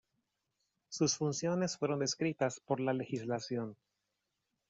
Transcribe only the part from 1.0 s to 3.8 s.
funciones fueron descritas por la legislación.